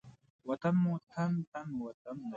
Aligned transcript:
وطن 0.47 0.73
مو 0.83 0.93
تن، 1.09 1.31
تن 1.51 1.65
مو 1.77 1.81
وطن 1.87 2.15
دی. 2.23 2.29